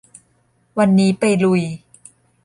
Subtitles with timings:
[0.77, 1.63] วันนี้ไปลุย